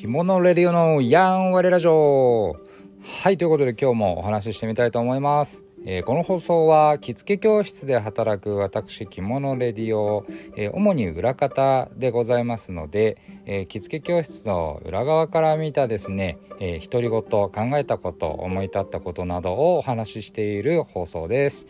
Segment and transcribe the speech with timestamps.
[0.00, 2.56] 着物レディオのやんわれラジオ。
[3.02, 10.24] はいということで今日もお話ししてみたいと思います、えー、この放送は着付け教室で働く私着物レディオ、
[10.56, 21.66] えー、主に裏方でございますので、えー、着付け教室の裏側から見たですね、えー、独り言考えたこと思い立ったことなどをお話ししている放送です。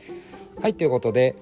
[0.63, 1.35] はいということで、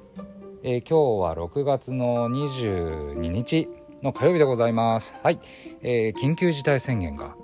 [0.62, 3.77] え今日は6月の22日。
[4.02, 5.14] の火曜日でございます。
[5.22, 5.40] はい、
[5.82, 7.34] えー、緊急事態宣言が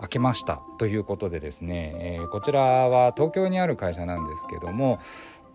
[0.00, 4.98] 明けましたということでですね、えー、こちらは東京にある会社なんですけども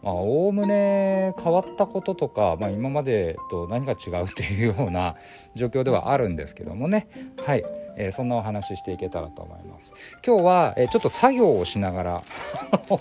[0.03, 5.15] おおむね変わったこととか、まあ、今までと何が違うっていうような
[5.55, 7.07] 状況ではあるんですけどもね。
[7.43, 7.63] はい、
[7.97, 9.93] えー、そんなお話ししていけたらと思います。
[10.23, 12.23] 今日は、えー、ちょっと作業をしながら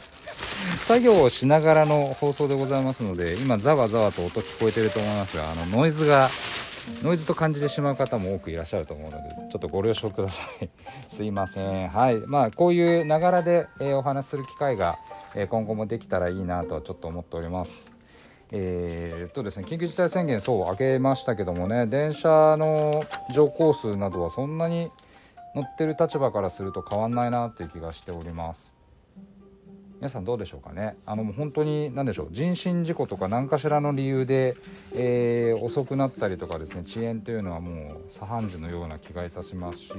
[0.81, 6.31] 作業をしながらの放送でございますので今ざわざわと音聞こえてると思いますがあのノイズが
[7.03, 10.71] ノイズと感じてしまう方も多くいらっしゃると思うのでちょっとご了承ください。
[11.09, 11.89] すいません。
[11.89, 12.19] はい。
[12.27, 14.99] まあこういうながらで、えー、お話しする機会が、
[15.35, 17.93] えー、今後もできたらいいなとちょっと思っております。
[18.51, 24.91] えー、っとですね緊急事態宣言そう明けましたけどもね電車の乗降数などはそんなに
[25.55, 28.74] 乗ってる立場からすると変わんないなっていう気がしております。
[30.05, 30.99] 皆さんどうでしょうかね。
[31.07, 34.55] あのもう本当に何でしょう人身事故とか何かしらの理由で、
[34.95, 39.93] えー、遅くなったりとかですね遅延というのはもう左半時のような気がいたしますし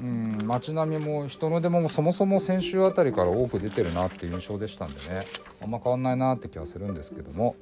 [0.00, 5.22] うん街並みも人の出もそもそも先週あたりから多く出てるなっていう印象でしたんでね
[5.62, 7.54] あんま変わんないなって気はするんですけども。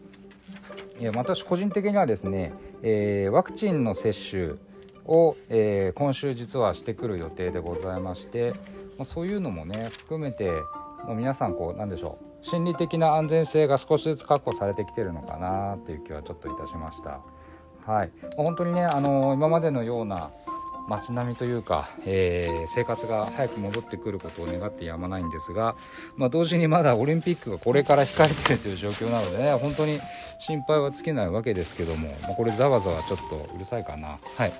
[0.99, 4.53] いや私個人的にはですね、えー、ワクチンの接種
[5.05, 8.55] を、えー、今週実はしてくる予定でございまして、
[8.97, 10.51] ま、そういうのもね含めて
[11.15, 17.21] 皆さんこうなんでしょう心理的な安全性が少しずつ確保されてきてるのかなっていう気はちょっといたしました。
[17.85, 20.31] はい、本当にねあの今までのような
[20.89, 25.77] 街並みというか、えー、生活が早く戻ってくることを願ってやまないんですが、
[26.17, 29.99] まあ、同時にまだオリンピックがこれから控えてるという状況なのでね本当に
[30.39, 34.19] 心配は尽きないわけですけども、まあ、これざわざわちょっとうるさいかな。
[34.37, 34.53] はい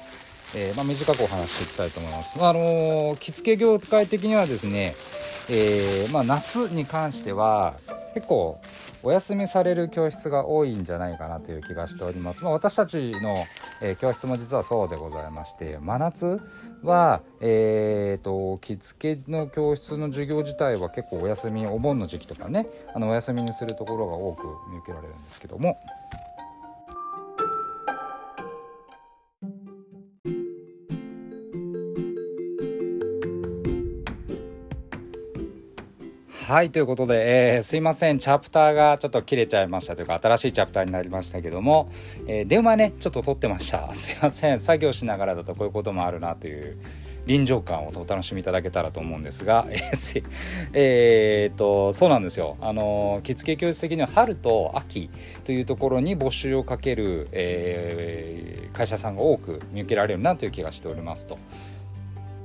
[0.55, 2.39] えーまあ、短くお話していきたいと思います。
[2.39, 4.95] まあ、あの、着付け業界的にはですね、
[5.51, 7.75] えー、まあ、夏に関しては
[8.15, 8.59] 結構
[9.03, 12.43] お休みされる教室が多いんじゃないかなという気がしております。
[12.43, 13.45] まあ、私たちの、
[13.81, 16.41] えー、教室も実はそうでございまして真夏
[16.83, 25.79] は、えーと、着付けの教室の授業自体は結構お休みお盆の時期とかねあのお休みにするところが多く見受けられるんですけども
[36.47, 38.21] はいということで、えー、すいません。
[38.21, 41.91] チャプターがちょっと切れちゃいましたというか新しいチャプターになりましたけども、
[42.29, 43.93] えー、電話ねちょっと撮ってました。
[43.99, 44.61] すいません。
[44.61, 46.79] 作業しながらだとこういうこともあるなという
[47.27, 50.23] 臨場感をお楽しみいただけたらと思うんですが、 えー、
[50.73, 52.57] えー、とそうなんですよ。
[52.61, 55.11] あの着付け教室的には春と秋
[55.43, 61.39] というところに募集をかける、えー、会社さんが多く見受けられるなという気がしておりますと。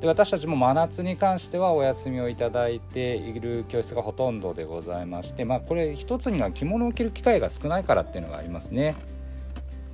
[0.01, 8.95] で私たちも真夏に関してはお休みをいただいている教室がほとんどでございましてまあこれ一つには着物を着る機会が少ないからっていうのがありますね。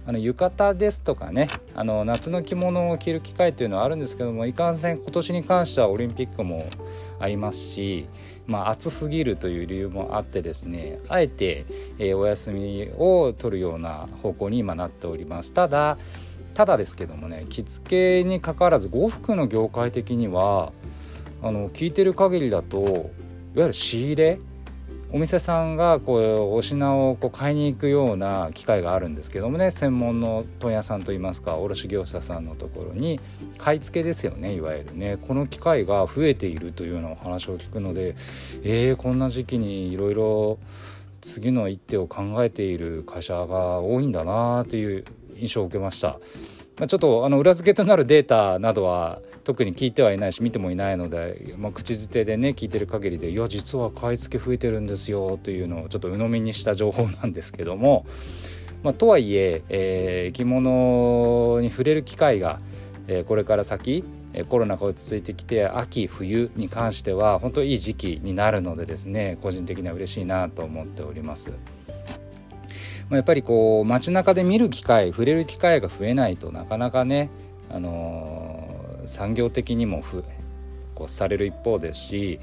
[0.05, 6.63] あの浴衣ですとかねあの夏の着物を着る機会というのはあるんですけどもいかんせん今年に関してはオリンピックも
[7.19, 8.07] ありますし、
[8.45, 11.65] まあ、暑すぎるという理由もあってですねあえて、
[11.99, 15.51] えー、お休みを取るような方向に今なっております。
[15.51, 15.97] ただ
[16.57, 20.73] ただですけどもね着付けにかかわらず呉服の業界的には
[21.43, 23.11] あの聞いてる限りだといわ
[23.57, 24.39] ゆる仕入れ
[25.13, 33.19] お店さんがこうお品をこう買いに行くような機会があるんですけどもね専門の問屋さんといいますか卸業者さんのところに
[33.59, 35.17] 買い付けですよねいわゆるね。
[35.17, 38.15] この機会が増えているというようなお話を聞くので
[38.63, 40.57] えー、こんな時期にいろいろ
[41.21, 45.05] 次の一手を考えている会社が多いんだなという
[45.39, 46.19] 印象を受けました。
[46.77, 58.05] まあ、ちょっとあの裏付けとなるデータなどは特に聞いてはいないし見てもいないので、まあ、口づてでね聞いてる限りでいや実は買い付け増えてるんですよというのをちょっと鵜呑みにした情報なんですけども、
[58.83, 62.59] まあ、とはいええー、着物に触れる機会が、
[63.07, 64.03] えー、これから先
[64.49, 71.51] コロナが落ち着いてきて秋冬に関しては本当いい時期になるのでですね個人的には嬉しいなと思っております。
[73.09, 77.29] まあ、やっぱりこう街中で見る機会触れる機会が増えないとなかなかね、
[77.69, 80.01] あのー、産業的にも
[80.97, 82.39] 構される一方ですし、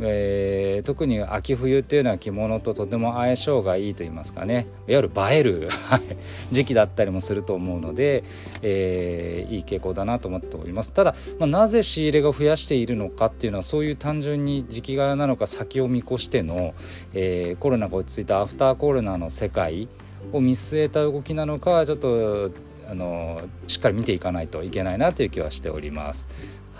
[0.00, 5.68] えー、特に秋冬っていうのは着物ととても相性がいいと言いますかねいわゆる映える
[6.50, 8.24] 時期だったりもすると思うので、
[8.62, 16.74] えー、いい傾向だなと思っておりますただ、まあ、なぜ仕入れが増やしているのかっていうのはそういう単純に時期柄なのか先を見越しての、
[17.14, 19.88] えー、コロナが落ち着いたアフターコロナの世界
[20.32, 22.50] を見据えた動きなのかちょっと
[22.88, 26.28] あのしっかり見ていかないといけないなという気はしております。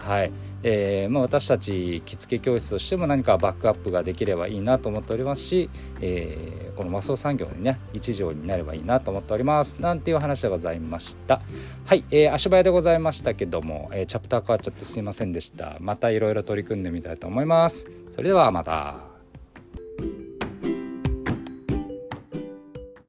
[0.02, 0.32] はい。
[0.64, 5.70] えーまあ、私たち着付け教室としても何かバックアップができればいいなと思っておりますし、
[6.00, 9.74] えー、この和装産業にね一条になればいいなと思っております。
[9.80, 11.40] なんていう話でございました。
[11.84, 15.76] はい、えー、足早でございましたけども、えー、チャプター変わっちゃってすいませんでした。
[15.80, 17.88] またいろいろ取り組んでみたいと思います。
[18.12, 19.11] それではまた。